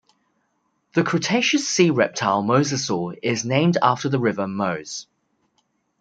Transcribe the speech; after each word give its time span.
The 0.95 1.03
Cretaceous 1.03 1.69
sea 1.69 1.91
reptile 1.91 2.41
Mosasaur 2.41 3.19
is 3.21 3.45
named 3.45 3.77
after 3.83 4.09
the 4.09 4.17
river 4.17 4.47
Meuse. 4.47 5.05